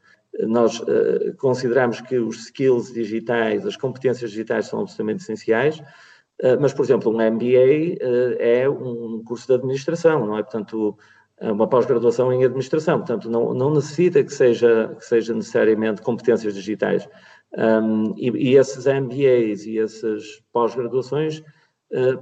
nós 0.47 0.78
uh, 0.78 1.35
consideramos 1.38 2.00
que 2.00 2.16
os 2.18 2.44
skills 2.44 2.92
digitais, 2.92 3.66
as 3.66 3.76
competências 3.76 4.30
digitais 4.30 4.66
são 4.66 4.80
absolutamente 4.80 5.23
essenciais, 5.25 5.80
uh, 5.80 6.56
mas, 6.61 6.73
por 6.73 6.85
exemplo, 6.85 7.11
um 7.11 7.16
MBA 7.16 7.99
é 8.38 8.68
um 8.68 9.23
curso 9.25 9.49
de 9.49 9.54
administração, 9.54 10.25
não 10.25 10.38
é? 10.38 10.42
Portanto, 10.42 10.97
uma 11.40 11.66
pós-graduação 11.66 12.32
em 12.32 12.44
administração, 12.44 12.99
portanto, 12.99 13.28
não, 13.30 13.52
não 13.54 13.75
necessita 13.75 14.23
que 14.23 14.32
seja, 14.32 14.94
que 14.97 15.04
seja 15.04 15.35
necessariamente 15.35 16.02
competências 16.02 16.54
digitais. 16.54 17.09
Um, 17.57 18.14
e, 18.16 18.30
e, 18.30 18.57
esses 18.57 18.87
MBAs 18.87 19.66
e 19.66 19.78
essas 19.78 20.40
pós-graduações 20.52 21.42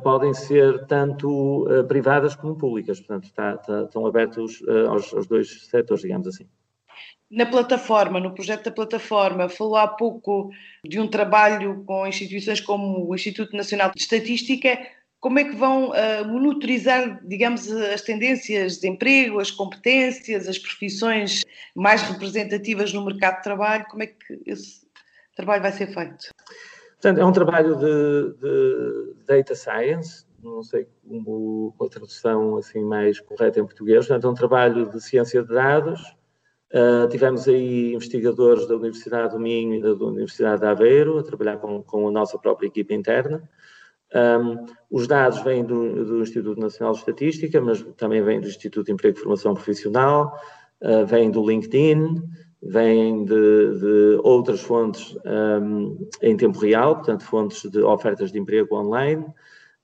podem 0.03 0.33
ser 0.33 0.87
tanto 0.87 1.67
privadas 1.89 2.35
como 2.35 2.57
públicas, 2.57 2.99
portanto, 3.01 3.85
estão 3.85 4.07
abertos 4.07 4.63
aos, 4.89 5.13
aos 5.13 5.27
dois 5.27 5.69
setores, 5.69 6.01
digamos 6.01 6.27
assim 6.27 6.49
na 7.31 7.45
plataforma, 7.45 8.19
no 8.19 8.33
projeto 8.33 8.65
da 8.65 8.71
plataforma, 8.71 9.49
falou 9.49 9.77
há 9.77 9.87
pouco 9.87 10.51
de 10.85 10.99
um 10.99 11.07
trabalho 11.07 11.85
com 11.85 12.07
instituições 12.07 12.61
como 12.61 13.07
o 13.07 13.15
Instituto 13.15 13.55
Nacional 13.55 13.91
de 13.95 14.01
Estatística. 14.01 14.79
Como 15.21 15.39
é 15.39 15.45
que 15.45 15.55
vão 15.55 15.91
uh, 15.91 16.27
monitorizar, 16.27 17.21
digamos, 17.27 17.71
as 17.71 18.03
tendências 18.03 18.79
de 18.79 18.89
emprego, 18.89 19.41
as 19.41 19.51
competências, 19.51 20.49
as 20.49 20.59
profissões 20.59 21.43
mais 21.75 22.03
representativas 22.03 22.93
no 22.93 23.05
mercado 23.05 23.37
de 23.37 23.43
trabalho? 23.43 23.85
Como 23.91 24.05
é 24.05 24.07
que 24.07 24.41
esse 24.47 24.87
trabalho 25.39 25.63
vai 25.63 25.73
ser 25.73 25.87
feito? 25.87 26.29
Portanto, 27.01 27.19
é 27.19 27.25
um 27.25 27.33
trabalho 27.33 27.77
de, 27.77 28.35
de 28.41 29.15
data 29.27 29.55
science, 29.55 30.27
não 30.43 30.63
sei 30.63 30.87
como 31.09 31.75
a 31.81 31.89
tradução 31.89 32.57
assim 32.57 32.85
mais 32.85 33.21
correta 33.21 33.61
em 33.61 33.65
português, 33.65 34.07
portanto, 34.07 34.27
é 34.27 34.31
um 34.31 34.35
trabalho 34.35 34.91
de 34.91 35.01
ciência 35.01 35.43
de 35.43 35.55
dados, 35.55 36.19
Uh, 36.71 37.09
tivemos 37.09 37.49
aí 37.49 37.95
investigadores 37.95 38.69
da 38.69 38.77
Universidade 38.77 39.33
do 39.33 39.41
Minho 39.41 39.77
e 39.77 39.81
da 39.81 40.05
Universidade 40.05 40.61
de 40.61 40.67
Aveiro 40.67 41.19
a 41.19 41.23
trabalhar 41.23 41.57
com, 41.57 41.83
com 41.83 42.07
a 42.07 42.11
nossa 42.11 42.39
própria 42.39 42.67
equipe 42.67 42.95
interna. 42.95 43.43
Um, 44.15 44.67
os 44.91 45.07
dados 45.07 45.41
vêm 45.41 45.65
do, 45.65 46.05
do, 46.05 46.21
Instituto 46.21 46.61
Nacional 46.61 46.93
de 46.93 46.99
Estatística, 46.99 47.59
mas 47.59 47.83
também 47.97 48.23
vêm 48.23 48.41
do 48.41 48.49
Instituto 48.49 48.85
de 48.85 48.93
Emprego 48.93 49.17
e 49.17 49.21
Formação 49.21 49.55
Profissional, 49.55 50.39
uh, 50.83 51.07
vêm 51.07 51.31
do 51.31 51.43
LinkedIn, 51.43 52.23
vêm 52.63 53.25
de, 53.25 53.79
de 53.79 54.21
outras 54.23 54.61
fontes 54.61 55.17
um, 55.25 56.09
em 56.21 56.37
tempo 56.37 56.59
real, 56.59 56.97
portanto, 56.97 57.25
fontes 57.25 57.71
de 57.71 57.81
ofertas 57.81 58.33
de 58.33 58.39
emprego 58.39 58.77
online. 58.77 59.25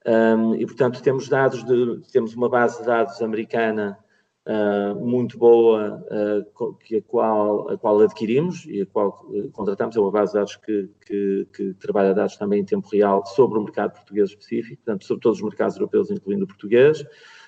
Um, 0.06 0.54
e, 0.54 0.66
portanto, 0.66 1.02
temos 1.02 1.28
dados 1.28 1.64
de, 1.64 2.02
temos 2.12 2.34
uma 2.34 2.48
base 2.48 2.80
de 2.80 2.86
dados 2.86 3.22
americana 3.22 3.98
uh, 4.46 4.94
muito 4.94 5.38
boa 5.38 6.04
uh, 6.10 6.74
que 6.74 6.96
a, 6.96 7.02
qual, 7.02 7.70
a 7.70 7.78
qual 7.78 8.00
adquirimos 8.00 8.66
e 8.66 8.82
a 8.82 8.86
qual 8.86 9.24
uh, 9.28 9.50
contratamos. 9.52 9.96
É 9.96 10.00
uma 10.00 10.10
base 10.10 10.32
de 10.32 10.38
dados 10.38 10.56
que, 10.56 10.90
que, 11.06 11.48
que, 11.54 11.74
trabalha 11.74 12.14
dados 12.14 12.36
também 12.36 12.60
em 12.60 12.64
tempo 12.64 12.88
real 12.92 13.24
sobre 13.26 13.58
o 13.58 13.62
mercado 13.62 13.92
português 13.92 14.30
específico, 14.30 14.82
portanto, 14.84 15.04
sobre 15.04 15.22
todos 15.22 15.38
os 15.38 15.44
mercados 15.44 15.76
europeus, 15.76 16.10
incluindo 16.10 16.44
o 16.44 16.48
português. 16.48 17.02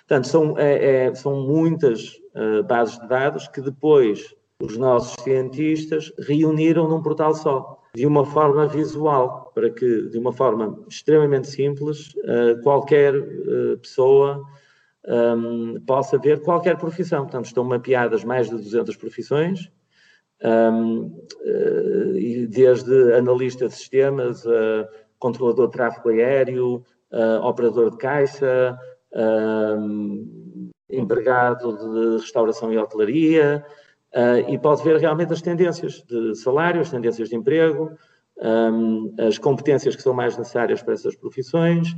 Portanto, 0.08 0.28
são, 0.28 0.56
é, 0.56 1.06
é, 1.06 1.14
são 1.14 1.40
muitas 1.40 2.20
bases 2.68 2.98
de 3.00 3.08
dados 3.08 3.48
que 3.48 3.60
depois 3.60 4.35
os 4.60 4.76
nossos 4.76 5.22
cientistas 5.22 6.12
reuniram 6.18 6.88
num 6.88 7.02
portal 7.02 7.34
só, 7.34 7.82
de 7.94 8.06
uma 8.06 8.24
forma 8.24 8.66
visual, 8.66 9.50
para 9.54 9.70
que, 9.70 10.08
de 10.08 10.18
uma 10.18 10.32
forma 10.32 10.84
extremamente 10.88 11.48
simples, 11.48 12.14
qualquer 12.62 13.14
pessoa 13.80 14.42
um, 15.06 15.80
possa 15.86 16.18
ver 16.18 16.42
qualquer 16.42 16.76
profissão. 16.76 17.22
Portanto, 17.22 17.46
estão 17.46 17.64
mapeadas 17.64 18.24
mais 18.24 18.48
de 18.48 18.56
200 18.56 18.96
profissões, 18.96 19.70
um, 20.44 21.22
eh, 21.42 22.46
desde 22.48 23.14
analista 23.14 23.68
de 23.68 23.74
sistemas, 23.74 24.44
controlador 25.18 25.66
de 25.66 25.72
tráfego 25.72 26.10
aéreo, 26.10 26.84
operador 27.42 27.90
de 27.90 27.96
caixa, 27.96 28.78
um, 29.12 30.70
empregado 30.90 31.76
de 31.76 32.22
restauração 32.22 32.72
e 32.72 32.78
hotelaria, 32.78 33.64
uh, 34.14 34.48
e 34.48 34.58
pode 34.58 34.82
ver 34.82 34.98
realmente 34.98 35.32
as 35.32 35.42
tendências 35.42 36.02
de 36.02 36.34
salário, 36.34 36.80
as 36.80 36.90
tendências 36.90 37.28
de 37.28 37.36
emprego, 37.36 37.90
um, 38.38 39.14
as 39.18 39.38
competências 39.38 39.96
que 39.96 40.02
são 40.02 40.12
mais 40.12 40.36
necessárias 40.36 40.82
para 40.82 40.94
essas 40.94 41.16
profissões 41.16 41.94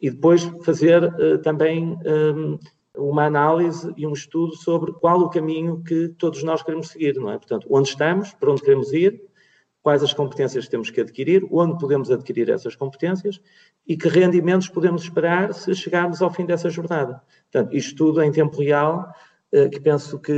e 0.00 0.10
depois 0.10 0.42
fazer 0.64 1.02
uh, 1.04 1.38
também 1.38 1.98
um, 2.06 2.58
uma 2.96 3.24
análise 3.24 3.92
e 3.96 4.06
um 4.06 4.12
estudo 4.12 4.54
sobre 4.56 4.92
qual 4.92 5.20
o 5.20 5.30
caminho 5.30 5.82
que 5.82 6.08
todos 6.18 6.42
nós 6.42 6.62
queremos 6.62 6.88
seguir, 6.88 7.14
não 7.16 7.30
é? 7.30 7.38
Portanto, 7.38 7.66
onde 7.70 7.88
estamos, 7.88 8.32
para 8.34 8.50
onde 8.50 8.62
queremos 8.62 8.92
ir, 8.92 9.22
quais 9.82 10.02
as 10.02 10.12
competências 10.12 10.64
que 10.64 10.70
temos 10.70 10.90
que 10.90 11.00
adquirir, 11.00 11.46
onde 11.50 11.78
podemos 11.78 12.10
adquirir 12.10 12.50
essas 12.50 12.76
competências 12.76 13.40
e 13.86 13.96
que 13.96 14.08
rendimentos 14.08 14.68
podemos 14.68 15.02
esperar 15.02 15.54
se 15.54 15.74
chegarmos 15.74 16.20
ao 16.20 16.30
fim 16.30 16.44
dessa 16.44 16.68
jornada. 16.68 17.22
Portanto, 17.50 17.74
isto 17.74 17.96
tudo 17.96 18.22
em 18.22 18.30
tempo 18.30 18.58
real, 18.58 19.08
que 19.50 19.80
penso 19.80 20.18
que 20.18 20.32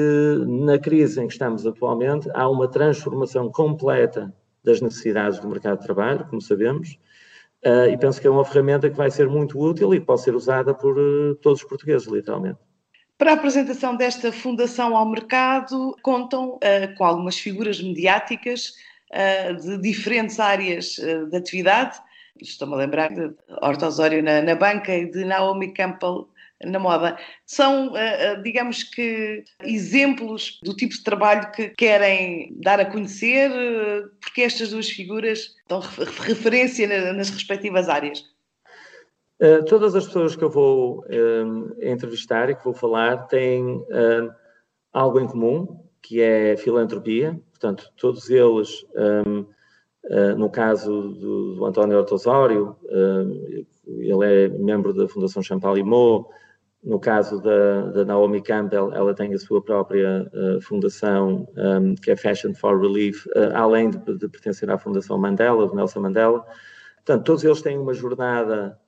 na 0.46 0.78
crise 0.78 1.20
em 1.20 1.26
que 1.26 1.32
estamos 1.32 1.66
atualmente 1.66 2.28
há 2.32 2.48
uma 2.48 2.68
transformação 2.68 3.50
completa 3.50 4.32
das 4.62 4.80
necessidades 4.80 5.40
do 5.40 5.48
mercado 5.48 5.80
de 5.80 5.84
trabalho, 5.84 6.26
como 6.28 6.40
sabemos, 6.40 6.96
Uh, 7.64 7.92
e 7.92 7.98
penso 7.98 8.18
que 8.18 8.26
é 8.26 8.30
uma 8.30 8.44
ferramenta 8.44 8.88
que 8.88 8.96
vai 8.96 9.10
ser 9.10 9.28
muito 9.28 9.58
útil 9.58 9.92
e 9.92 10.00
pode 10.00 10.22
ser 10.22 10.34
usada 10.34 10.72
por 10.72 10.98
uh, 10.98 11.34
todos 11.36 11.60
os 11.62 11.68
portugueses, 11.68 12.08
literalmente. 12.08 12.58
Para 13.18 13.32
a 13.32 13.34
apresentação 13.34 13.96
desta 13.96 14.32
fundação 14.32 14.96
ao 14.96 15.06
mercado, 15.06 15.94
contam 16.02 16.54
uh, 16.54 16.96
com 16.96 17.04
algumas 17.04 17.38
figuras 17.38 17.80
mediáticas 17.80 18.72
de 19.64 19.76
diferentes 19.78 20.38
áreas 20.38 20.94
de 20.94 21.36
atividade. 21.36 21.98
Estou-me 22.40 22.74
a 22.74 22.76
lembrar 22.76 23.12
de 23.12 23.34
Horta 23.60 23.88
Osório 23.88 24.22
na, 24.22 24.40
na 24.40 24.54
banca 24.54 24.96
e 24.96 25.10
de 25.10 25.24
Naomi 25.24 25.74
Campbell 25.74 26.28
na 26.64 26.78
moda. 26.78 27.16
São, 27.46 27.96
eh, 27.96 28.32
eh, 28.32 28.42
digamos 28.42 28.82
que, 28.82 29.44
exemplos 29.62 30.58
do 30.62 30.74
tipo 30.74 30.94
de 30.94 31.02
trabalho 31.02 31.50
que 31.52 31.68
querem 31.70 32.54
dar 32.60 32.80
a 32.80 32.84
conhecer, 32.84 33.50
eh, 33.50 34.04
porque 34.20 34.42
estas 34.42 34.70
duas 34.70 34.88
figuras 34.90 35.54
dão 35.68 35.80
referência 35.80 37.12
nas 37.12 37.30
respectivas 37.30 37.88
áreas. 37.88 38.28
todas 39.70 39.94
as 39.94 40.04
pessoas 40.04 40.36
que 40.36 40.44
eu 40.44 40.50
vou 40.50 41.02
entrevistar 41.80 42.50
e 42.50 42.54
que 42.54 42.62
vou 42.62 42.74
falar 42.74 43.26
têm 43.26 43.82
algo 44.92 45.18
em 45.18 45.26
comum, 45.26 45.82
que 46.02 46.20
é 46.20 46.58
filantropia. 46.58 47.40
Portanto, 47.50 47.90
todos 47.96 48.28
eles, 48.28 48.84
no 50.36 50.50
caso 50.50 51.14
do, 51.14 51.64
António 51.64 51.96
Ortosório, 51.96 52.76
ele 53.86 54.26
é 54.26 54.48
membro 54.50 54.92
da 54.92 55.08
Fundação 55.08 55.42
Champalimau, 55.42 56.30
no 56.82 56.98
caso 56.98 57.40
da, 57.42 57.90
da, 57.90 58.04
Naomi 58.04 58.42
Campbell, 58.42 58.92
ela 58.94 59.14
tem 59.14 59.34
a 59.34 59.38
sua 59.38 59.62
própria 59.62 60.30
uh, 60.32 60.60
fundação, 60.62 61.46
um, 61.56 61.94
que 61.94 62.10
é 62.10 62.16
Fashion 62.16 62.54
for 62.54 62.80
Relief, 62.80 63.26
uh, 63.28 63.54
além 63.54 63.90
de, 63.90 63.98
de, 63.98 64.28
pertencer 64.28 64.70
à 64.70 64.78
Fundação 64.78 65.18
Mandela, 65.18 65.66
do 65.66 65.74
Nelson 65.74 66.00
Mandela. 66.00 66.44
Portanto, 66.96 67.24
todos 67.24 67.44
eles 67.44 67.60
têm 67.60 67.78
uma 67.78 67.92
jornada 67.92 68.78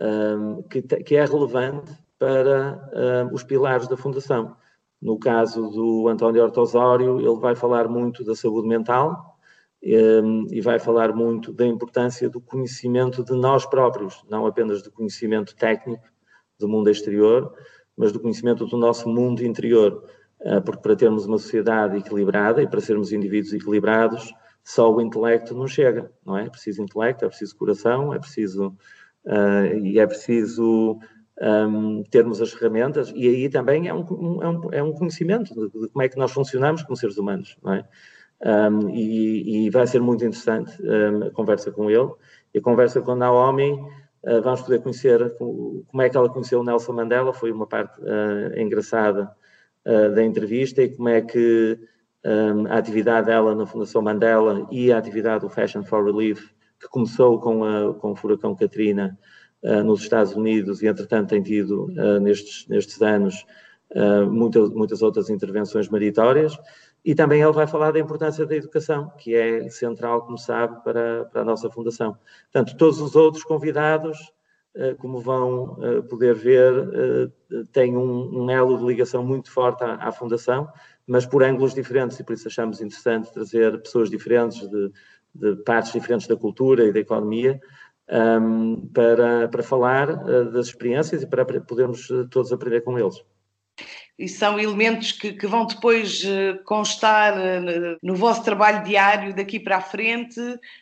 um, 0.00 0.62
que, 0.62 0.80
te, 0.80 1.02
que, 1.02 1.16
é 1.16 1.24
relevante 1.24 1.92
para 2.18 2.88
um, 3.28 3.34
os 3.34 3.42
pilares 3.42 3.88
da 3.88 3.96
Fundação. 3.96 4.56
No 5.02 5.18
caso 5.18 5.70
do 5.70 6.08
António 6.08 6.44
Ortosório, 6.44 7.18
ele 7.20 7.40
vai 7.40 7.56
falar 7.56 7.88
muito 7.88 8.22
da 8.24 8.36
saúde 8.36 8.68
mental 8.68 9.38
e 9.82 10.60
vai 10.60 10.78
falar 10.78 11.14
muito 11.14 11.54
da 11.54 11.66
importância 11.66 12.28
do 12.28 12.38
conhecimento 12.38 13.24
de 13.24 13.32
nós 13.32 13.64
próprios, 13.64 14.22
não 14.28 14.44
apenas 14.44 14.82
do 14.82 14.92
conhecimento 14.92 15.56
técnico, 15.56 16.04
do 16.60 16.68
mundo 16.68 16.88
exterior, 16.88 17.52
mas 17.96 18.12
do 18.12 18.20
conhecimento 18.20 18.64
do 18.66 18.76
nosso 18.76 19.08
mundo 19.08 19.44
interior. 19.44 20.04
Ah, 20.44 20.60
porque 20.60 20.82
para 20.82 20.96
termos 20.96 21.26
uma 21.26 21.38
sociedade 21.38 21.98
equilibrada 21.98 22.62
e 22.62 22.66
para 22.66 22.80
sermos 22.80 23.12
indivíduos 23.12 23.52
equilibrados, 23.52 24.32
só 24.64 24.92
o 24.92 25.00
intelecto 25.00 25.54
não 25.54 25.66
chega, 25.66 26.10
não 26.24 26.36
é? 26.36 26.46
É 26.46 26.50
preciso 26.50 26.82
intelecto, 26.82 27.24
é 27.24 27.28
preciso 27.28 27.56
coração, 27.56 28.14
é 28.14 28.18
preciso 28.18 28.68
uh, 29.26 29.76
e 29.82 29.98
é 29.98 30.06
preciso 30.06 30.98
um, 31.40 32.02
termos 32.04 32.40
as 32.40 32.52
ferramentas 32.52 33.12
e 33.14 33.26
aí 33.28 33.48
também 33.48 33.88
é 33.88 33.94
um, 33.94 34.42
é 34.42 34.48
um, 34.48 34.72
é 34.72 34.82
um 34.82 34.92
conhecimento 34.92 35.54
de, 35.54 35.80
de, 35.80 35.88
como 35.88 36.02
é 36.02 36.08
que 36.08 36.18
nós 36.18 36.30
funcionamos 36.32 36.82
como 36.82 36.96
seres 36.96 37.18
humanos, 37.18 37.56
não 37.62 37.74
é? 37.74 37.84
Um, 38.42 38.88
e, 38.88 39.66
e, 39.66 39.70
vai 39.70 39.86
ser 39.86 40.00
muito 40.00 40.24
interessante 40.24 40.74
a 41.26 41.30
conversa 41.32 41.70
com 41.70 41.90
ele. 41.90 42.10
E 42.54 42.58
a 42.58 42.62
conversa 42.62 43.02
com 43.02 43.14
Naomi 43.14 43.78
Uh, 44.22 44.42
vamos 44.42 44.60
poder 44.60 44.82
conhecer 44.82 45.34
como 45.38 46.02
é 46.02 46.08
que 46.08 46.16
ela 46.16 46.28
conheceu 46.28 46.60
o 46.60 46.64
Nelson 46.64 46.92
Mandela, 46.92 47.32
foi 47.32 47.50
uma 47.50 47.66
parte 47.66 47.98
uh, 48.00 48.58
engraçada 48.58 49.30
uh, 49.86 50.14
da 50.14 50.22
entrevista, 50.22 50.82
e 50.82 50.94
como 50.94 51.08
é 51.08 51.22
que 51.22 51.78
um, 52.22 52.66
a 52.66 52.76
atividade 52.76 53.28
dela 53.28 53.54
na 53.54 53.64
Fundação 53.64 54.02
Mandela 54.02 54.68
e 54.70 54.92
a 54.92 54.98
atividade 54.98 55.40
do 55.40 55.48
Fashion 55.48 55.82
for 55.82 56.04
Relief, 56.04 56.50
que 56.78 56.86
começou 56.88 57.40
com, 57.40 57.64
a, 57.64 57.94
com 57.94 58.12
o 58.12 58.16
furacão 58.16 58.54
Katrina, 58.54 59.18
nos 59.84 60.00
Estados 60.00 60.34
Unidos 60.34 60.82
e, 60.82 60.86
entretanto, 60.86 61.28
tem 61.28 61.42
tido 61.42 61.88
nestes, 62.22 62.66
nestes 62.66 63.02
anos 63.02 63.44
muitas, 64.30 64.70
muitas 64.70 65.02
outras 65.02 65.28
intervenções 65.28 65.86
meritórias. 65.90 66.58
E 67.04 67.14
também 67.14 67.40
ele 67.40 67.52
vai 67.52 67.66
falar 67.66 67.92
da 67.92 67.98
importância 67.98 68.44
da 68.44 68.54
educação, 68.54 69.10
que 69.16 69.34
é 69.34 69.68
central, 69.70 70.22
como 70.22 70.36
sabe, 70.36 70.82
para, 70.84 71.24
para 71.26 71.42
a 71.42 71.44
nossa 71.44 71.70
Fundação. 71.70 72.16
Portanto, 72.52 72.76
todos 72.76 73.00
os 73.00 73.16
outros 73.16 73.42
convidados, 73.42 74.18
eh, 74.74 74.94
como 74.94 75.18
vão 75.18 75.78
eh, 75.82 76.02
poder 76.02 76.34
ver, 76.34 76.72
eh, 77.52 77.64
têm 77.72 77.96
um, 77.96 78.44
um 78.44 78.50
elo 78.50 78.78
de 78.78 78.84
ligação 78.84 79.24
muito 79.24 79.50
forte 79.50 79.82
à, 79.82 79.94
à, 79.94 80.12
Fundação, 80.12 80.68
mas 81.06 81.26
por 81.26 81.42
ângulos 81.42 81.74
diferentes, 81.74 82.20
e 82.20 82.24
por 82.24 82.34
isso 82.34 82.46
achamos 82.48 82.80
interessante 82.80 83.32
trazer 83.32 83.80
pessoas 83.82 84.10
diferentes, 84.10 84.68
de, 84.68 84.92
de 85.34 85.56
partes 85.64 85.92
diferentes 85.92 86.28
da 86.28 86.36
cultura 86.36 86.84
e 86.84 86.92
da 86.92 87.00
economia, 87.00 87.60
um, 88.08 88.74
ehm, 88.74 88.88
para, 88.92 89.48
para 89.48 89.62
falar 89.62 90.06
das 90.52 90.66
experiências 90.66 91.22
e 91.22 91.26
para 91.26 91.44
podermos 91.44 92.08
todos 92.30 92.52
aprender 92.52 92.82
com 92.82 92.98
eles 92.98 93.24
e 94.20 94.28
são 94.28 94.60
elementos 94.60 95.12
que, 95.12 95.32
que 95.32 95.46
vão 95.46 95.64
depois 95.64 96.22
eh, 96.26 96.52
constar 96.66 97.32
eh, 97.38 97.96
no 98.02 98.14
vosso 98.14 98.44
trabalho 98.44 98.84
diário 98.84 99.34
daqui 99.34 99.58
para 99.58 99.78
a 99.78 99.80
frente. 99.80 100.38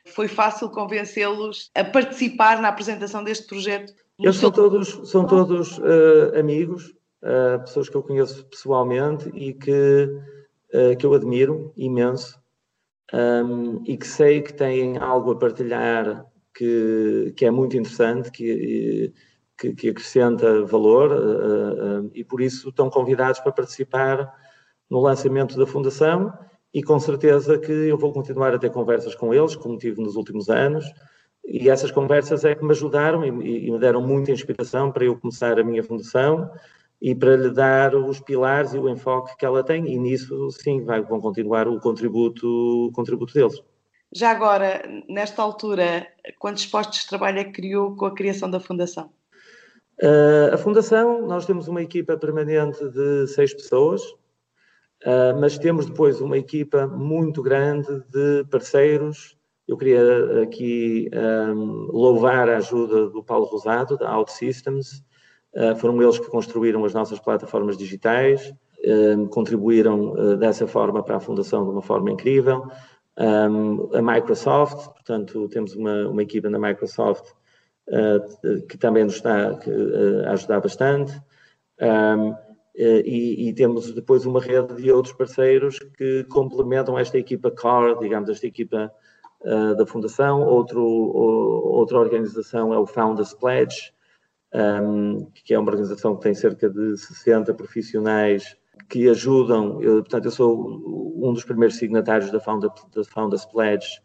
Foi 0.06 0.26
fácil 0.26 0.68
convencê-los 0.70 1.70
a 1.72 1.84
participar 1.84 2.60
na 2.60 2.66
apresentação 2.66 3.22
deste 3.22 3.46
projeto? 3.46 3.94
Eles 4.18 4.36
são 4.36 4.50
todos, 4.50 5.08
são 5.08 5.24
todos 5.24 5.78
uh, 5.78 6.36
amigos, 6.36 6.88
uh, 7.22 7.60
pessoas 7.60 7.88
que 7.88 7.96
eu 7.96 8.02
conheço 8.02 8.44
pessoalmente 8.46 9.30
e 9.32 9.54
que, 9.54 10.10
uh, 10.74 10.96
que 10.98 11.06
eu 11.06 11.14
admiro 11.14 11.72
imenso 11.76 12.36
um, 13.14 13.80
e 13.86 13.96
que 13.96 14.06
sei 14.08 14.42
que 14.42 14.52
têm 14.52 14.98
algo 14.98 15.30
a 15.30 15.38
partilhar 15.38 16.26
que, 16.52 17.32
que 17.36 17.46
é 17.46 17.52
muito 17.52 17.76
interessante, 17.76 18.32
que 18.32 19.14
que, 19.58 19.74
que 19.74 19.88
acrescenta 19.88 20.64
valor 20.64 21.10
uh, 21.12 22.02
uh, 22.02 22.10
e 22.14 22.24
por 22.24 22.40
isso 22.40 22.68
estão 22.68 22.88
convidados 22.88 23.40
para 23.40 23.52
participar 23.52 24.32
no 24.88 25.00
lançamento 25.00 25.58
da 25.58 25.66
Fundação 25.66 26.32
e 26.72 26.82
com 26.82 26.98
certeza 26.98 27.58
que 27.58 27.72
eu 27.72 27.98
vou 27.98 28.12
continuar 28.12 28.54
a 28.54 28.58
ter 28.58 28.70
conversas 28.70 29.14
com 29.14 29.34
eles, 29.34 29.56
como 29.56 29.78
tive 29.78 30.00
nos 30.00 30.16
últimos 30.16 30.48
anos, 30.48 30.84
e 31.44 31.68
essas 31.70 31.90
conversas 31.90 32.44
é 32.44 32.54
que 32.54 32.64
me 32.64 32.72
ajudaram 32.72 33.24
e, 33.24 33.66
e 33.66 33.70
me 33.70 33.78
deram 33.78 34.02
muita 34.02 34.30
inspiração 34.30 34.92
para 34.92 35.04
eu 35.04 35.18
começar 35.18 35.58
a 35.58 35.64
minha 35.64 35.82
Fundação 35.82 36.50
e 37.00 37.14
para 37.14 37.36
lhe 37.36 37.50
dar 37.50 37.94
os 37.94 38.20
pilares 38.20 38.74
e 38.74 38.78
o 38.78 38.88
enfoque 38.88 39.36
que 39.36 39.46
ela 39.46 39.62
tem, 39.64 39.86
e 39.88 39.98
nisso, 39.98 40.50
sim, 40.50 40.84
vai, 40.84 41.00
vão 41.00 41.20
continuar 41.20 41.68
o 41.68 41.80
contributo, 41.80 42.46
o 42.88 42.92
contributo 42.92 43.32
deles. 43.32 43.62
Já 44.12 44.30
agora, 44.30 44.82
nesta 45.08 45.42
altura, 45.42 46.06
quantos 46.38 46.66
postos 46.66 47.00
de 47.00 47.08
trabalho 47.08 47.38
é 47.38 47.44
que 47.44 47.52
criou 47.52 47.94
com 47.94 48.06
a 48.06 48.14
criação 48.14 48.50
da 48.50 48.58
Fundação? 48.58 49.10
Uh, 50.00 50.54
a 50.54 50.56
Fundação, 50.56 51.26
nós 51.26 51.44
temos 51.44 51.66
uma 51.66 51.82
equipa 51.82 52.16
permanente 52.16 52.88
de 52.88 53.26
seis 53.26 53.52
pessoas, 53.52 54.02
uh, 55.04 55.34
mas 55.40 55.58
temos 55.58 55.86
depois 55.86 56.20
uma 56.20 56.38
equipa 56.38 56.86
muito 56.86 57.42
grande 57.42 57.88
de 58.08 58.44
parceiros. 58.48 59.36
Eu 59.66 59.76
queria 59.76 60.42
aqui 60.42 61.10
um, 61.12 61.88
louvar 61.90 62.48
a 62.48 62.58
ajuda 62.58 63.08
do 63.10 63.22
Paulo 63.24 63.46
Rosado, 63.46 63.98
da 63.98 64.16
OutSystems. 64.16 65.02
Uh, 65.52 65.74
foram 65.76 66.00
eles 66.00 66.18
que 66.18 66.30
construíram 66.30 66.84
as 66.84 66.94
nossas 66.94 67.18
plataformas 67.18 67.76
digitais, 67.76 68.54
contribuíram 69.30 70.36
dessa 70.38 70.68
forma 70.68 71.02
para 71.02 71.16
a 71.16 71.20
Fundação 71.20 71.64
de 71.64 71.70
uma 71.70 71.82
forma 71.82 72.12
incrível. 72.12 72.70
Um, 73.18 73.90
a 73.92 74.00
Microsoft, 74.00 74.92
portanto, 74.92 75.48
temos 75.48 75.74
uma, 75.74 76.08
uma 76.08 76.22
equipa 76.22 76.48
na 76.48 76.60
Microsoft 76.60 77.32
uh, 77.32 77.37
que 78.68 78.76
também 78.76 79.04
nos 79.04 79.14
está 79.14 79.52
uh, 79.52 80.26
a 80.26 80.32
ajudar 80.32 80.60
bastante. 80.60 81.12
Eh, 82.78 83.02
e, 83.04 83.48
e, 83.48 83.52
temos 83.54 83.92
depois 83.92 84.24
uma 84.24 84.40
rede 84.40 84.76
de 84.76 84.92
outros 84.92 85.12
parceiros 85.12 85.80
que 85.96 86.22
complementam 86.30 86.96
esta 86.96 87.18
equipa 87.18 87.50
core, 87.50 87.98
digamos, 87.98 88.30
esta 88.30 88.46
equipa 88.46 88.92
uh, 89.40 89.74
da 89.74 89.84
Fundação. 89.84 90.42
Outro, 90.44 90.80
outra 90.80 91.98
organização 91.98 92.72
é 92.72 92.78
o 92.78 92.86
Founders 92.86 93.34
Pledge, 93.34 93.92
um, 94.54 95.28
que 95.44 95.54
é 95.54 95.58
uma 95.58 95.72
organização 95.72 96.14
que 96.14 96.22
tem 96.22 96.34
cerca 96.34 96.70
de 96.70 96.96
60 96.96 97.52
profissionais 97.54 98.56
que 98.88 99.08
ajudam. 99.08 99.82
Eu, 99.82 99.96
portanto, 99.96 100.26
eu 100.26 100.30
sou 100.30 101.16
um 101.20 101.32
dos 101.32 101.42
primeiros 101.42 101.78
signatários 101.78 102.30
da 102.30 102.38
Founders 102.38 103.44
Pledge 103.46 104.00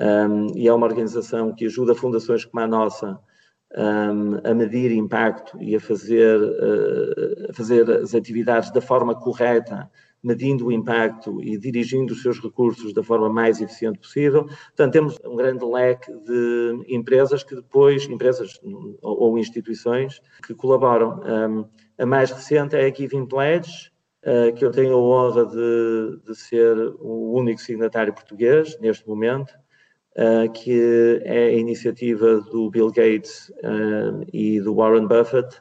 um, 0.00 0.56
e 0.56 0.68
é 0.68 0.72
uma 0.72 0.86
organização 0.86 1.54
que 1.54 1.66
ajuda 1.66 1.94
fundações 1.94 2.44
como 2.44 2.62
a 2.62 2.66
nossa 2.66 3.20
um, 3.76 4.38
a 4.48 4.54
medir 4.54 4.92
impacto 4.92 5.60
e 5.60 5.74
a 5.74 5.80
fazer, 5.80 6.40
uh, 6.40 7.50
a 7.50 7.52
fazer 7.52 7.90
as 7.90 8.14
atividades 8.14 8.70
da 8.70 8.80
forma 8.80 9.14
correta, 9.14 9.90
medindo 10.22 10.66
o 10.66 10.72
impacto 10.72 11.42
e 11.42 11.58
dirigindo 11.58 12.12
os 12.12 12.22
seus 12.22 12.40
recursos 12.40 12.92
da 12.92 13.02
forma 13.02 13.28
mais 13.28 13.60
eficiente 13.60 13.98
possível. 13.98 14.44
Portanto, 14.44 14.92
temos 14.92 15.18
um 15.24 15.34
grande 15.34 15.64
leque 15.64 16.12
de 16.12 16.84
empresas 16.88 17.42
que 17.42 17.56
depois, 17.56 18.08
empresas 18.08 18.60
ou, 19.02 19.36
instituições, 19.36 20.20
que 20.46 20.54
colaboram. 20.54 21.20
Um, 21.24 21.64
a 21.98 22.06
mais 22.06 22.30
recente 22.30 22.76
é 22.76 22.86
a 22.86 22.94
Giving 22.94 23.26
Pledge, 23.26 23.90
uh, 24.24 24.54
que 24.54 24.64
eu 24.64 24.70
tenho 24.70 24.94
a 24.94 25.00
honra 25.00 25.44
de, 25.44 26.20
de 26.24 26.34
ser 26.36 26.76
o 27.00 27.32
único 27.36 27.60
signatário 27.60 28.14
português 28.14 28.78
neste 28.80 29.08
momento. 29.08 29.52
Uh, 30.14 30.52
que 30.52 31.22
é 31.24 31.46
a 31.46 31.52
iniciativa 31.52 32.42
do 32.42 32.68
Bill 32.68 32.90
Gates 32.92 33.48
uh, 33.64 34.22
e 34.30 34.60
do 34.60 34.74
Warren 34.74 35.06
Buffett, 35.06 35.56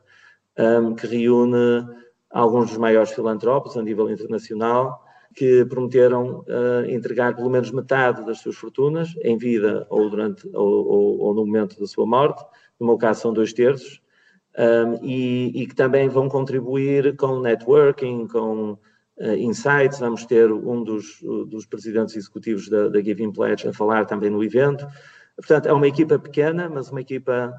um, 0.60 0.94
que 0.94 1.08
reúne 1.08 1.88
alguns 2.30 2.70
dos 2.70 2.78
maiores 2.78 3.12
filantropos 3.12 3.78
a 3.78 3.82
nível 3.82 4.10
internacional, 4.10 5.06
que 5.36 5.66
prometeram 5.66 6.40
uh, 6.42 6.86
entregar 6.90 7.36
pelo 7.36 7.50
menos 7.50 7.72
metade 7.72 8.26
das 8.26 8.40
suas 8.40 8.56
fortunas 8.56 9.16
em 9.24 9.38
vida 9.38 9.86
ou, 9.90 10.10
durante, 10.10 10.48
ou, 10.54 10.86
ou, 10.86 11.20
ou 11.20 11.34
no 11.34 11.46
momento 11.46 11.80
da 11.80 11.88
sua 11.88 12.06
morte, 12.06 12.44
no 12.80 12.88
meu 12.88 12.98
caso 12.98 13.22
são 13.22 13.34
dois 13.34 13.54
terços, 13.54 14.02
um, 14.58 15.06
e, 15.06 15.62
e, 15.62 15.68
que 15.68 15.76
também 15.76 16.10
vão 16.10 16.28
contribuir 16.28 17.16
com 17.16 17.40
networking, 17.40 18.28
com 18.28 18.78
Insights, 19.38 20.00
vamos 20.00 20.26
ter 20.26 20.52
um 20.52 20.84
dos, 20.84 21.22
dos 21.22 21.66
presidentes 21.66 22.16
executivos 22.16 22.68
da, 22.70 22.88
da, 22.88 23.02
Giving 23.02 23.32
Pledge 23.32 23.68
a 23.68 23.74
falar 23.74 24.06
também 24.06 24.30
no 24.30 24.44
evento. 24.44 24.88
Portanto, 25.36 25.68
é 25.68 25.74
uma 25.74 25.88
equipa 25.88 26.18
pequena, 26.18 26.70
mas 26.70 26.90
uma 26.90 27.02
equipa 27.02 27.54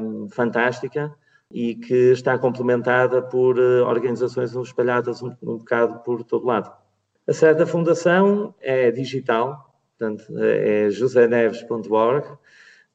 um, 0.00 0.28
fantástica 0.28 1.14
e 1.50 1.74
que 1.74 2.12
está 2.12 2.38
complementada 2.38 3.22
por 3.22 3.58
uh, 3.58 3.84
organizações 3.86 4.54
espalhadas 4.54 5.22
um, 5.22 5.34
um 5.42 5.56
bocado 5.56 6.00
por 6.00 6.22
todo 6.22 6.46
lado. 6.46 6.70
A 7.26 7.32
sede 7.32 7.58
da 7.58 7.66
Fundação 7.66 8.54
é 8.60 8.90
digital, 8.90 9.74
portanto, 9.98 10.24
é 10.38 10.90
joseneves.org. 10.90 12.26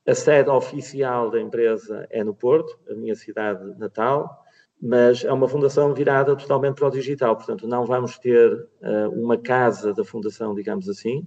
A 0.05 0.13
sede 0.13 0.49
oficial 0.49 1.31
da 1.31 1.39
empresa 1.39 2.05
é 2.09 2.23
no 2.23 2.33
Porto, 2.33 2.77
a 2.89 2.93
minha 2.93 3.15
cidade 3.15 3.63
natal 3.79 4.42
mas 4.85 5.23
é 5.23 5.31
uma 5.31 5.47
fundação 5.47 5.93
virada 5.93 6.35
totalmente 6.35 6.75
para 6.75 6.89
o 6.89 6.91
digital, 6.91 7.37
portanto, 7.37 7.65
não 7.65 7.85
vamos 7.85 8.19
ter 8.19 8.67
uh, 8.81 9.09
uma 9.15 9.37
casa 9.37 9.93
da 9.93 10.03
fundação, 10.03 10.53
digamos 10.53 10.89
assim, 10.89 11.25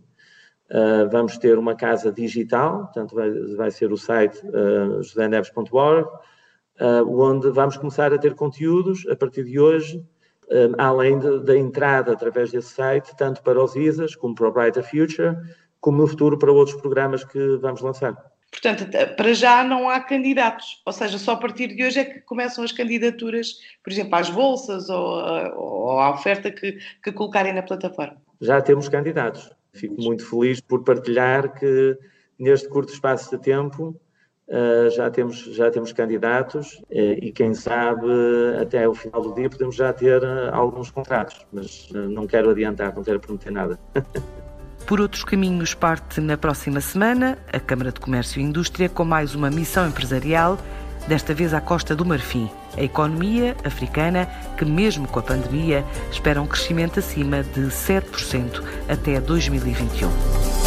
uh, 0.70 1.08
vamos 1.10 1.38
ter 1.38 1.56
uma 1.56 1.74
casa 1.74 2.12
digital, 2.12 2.84
portanto, 2.84 3.14
vai, 3.14 3.30
vai 3.56 3.70
ser 3.70 3.90
o 3.90 3.96
site 3.96 4.46
uh, 4.48 5.00
uh, 6.78 7.18
onde 7.18 7.48
vamos 7.48 7.78
começar 7.78 8.12
a 8.12 8.18
ter 8.18 8.34
conteúdos 8.34 9.06
a 9.08 9.16
partir 9.16 9.44
de 9.44 9.58
hoje, 9.58 10.04
além 10.78 11.18
de, 11.18 11.40
da 11.40 11.56
entrada 11.56 12.12
através 12.12 12.52
desse 12.52 12.68
site, 12.74 13.16
tanto 13.16 13.42
para 13.42 13.60
os 13.60 13.74
ISAs, 13.74 14.14
como 14.14 14.34
para 14.34 14.48
o 14.48 14.52
Brighter 14.52 14.84
Future, 14.84 15.34
como 15.80 15.96
no 15.96 16.06
futuro 16.06 16.38
para 16.38 16.52
outros 16.52 16.78
programas 16.78 17.24
que 17.24 17.56
vamos 17.56 17.80
lançar. 17.80 18.35
Portanto, 18.60 18.86
para 19.16 19.34
já 19.34 19.62
não 19.62 19.90
há 19.90 20.00
candidatos, 20.00 20.80
ou 20.86 20.92
seja, 20.92 21.18
só 21.18 21.32
a 21.32 21.36
partir 21.36 21.68
de 21.68 21.84
hoje 21.84 22.00
é 22.00 22.04
que 22.06 22.20
começam 22.22 22.64
as 22.64 22.72
candidaturas, 22.72 23.58
por 23.84 23.92
exemplo, 23.92 24.14
às 24.14 24.30
bolsas 24.30 24.88
ou, 24.88 25.20
ou 25.56 26.00
à 26.00 26.10
oferta 26.10 26.50
que, 26.50 26.78
que 27.02 27.12
colocarem 27.12 27.52
na 27.52 27.62
plataforma. 27.62 28.16
Já 28.40 28.62
temos 28.62 28.88
candidatos. 28.88 29.50
Fico 29.74 30.00
muito 30.00 30.24
feliz 30.24 30.58
por 30.58 30.82
partilhar 30.84 31.52
que 31.52 31.98
neste 32.38 32.66
curto 32.68 32.94
espaço 32.94 33.36
de 33.36 33.42
tempo 33.42 33.94
uh, 34.48 34.90
já, 34.90 35.10
temos, 35.10 35.36
já 35.54 35.70
temos 35.70 35.92
candidatos 35.92 36.76
uh, 36.90 37.18
e 37.20 37.32
quem 37.32 37.52
sabe 37.52 38.06
até 38.58 38.88
o 38.88 38.94
final 38.94 39.20
do 39.20 39.34
dia 39.34 39.50
podemos 39.50 39.76
já 39.76 39.92
ter 39.92 40.22
uh, 40.22 40.54
alguns 40.54 40.90
contratos, 40.90 41.46
mas 41.52 41.90
não 41.92 42.26
quero 42.26 42.50
adiantar, 42.50 42.94
não 42.96 43.04
quero 43.04 43.20
prometer 43.20 43.50
nada. 43.50 43.78
Por 44.86 45.00
outros 45.00 45.24
caminhos, 45.24 45.74
parte 45.74 46.20
na 46.20 46.38
próxima 46.38 46.80
semana 46.80 47.36
a 47.52 47.58
Câmara 47.58 47.90
de 47.90 47.98
Comércio 47.98 48.40
e 48.40 48.44
Indústria 48.44 48.88
com 48.88 49.04
mais 49.04 49.34
uma 49.34 49.50
missão 49.50 49.88
empresarial, 49.88 50.56
desta 51.08 51.34
vez 51.34 51.52
à 51.52 51.60
Costa 51.60 51.96
do 51.96 52.04
Marfim. 52.04 52.48
A 52.76 52.82
economia 52.82 53.56
africana, 53.64 54.26
que 54.56 54.64
mesmo 54.64 55.08
com 55.08 55.18
a 55.18 55.22
pandemia, 55.22 55.84
espera 56.12 56.40
um 56.40 56.46
crescimento 56.46 57.00
acima 57.00 57.42
de 57.42 57.62
7% 57.62 58.62
até 58.88 59.20
2021. 59.20 60.65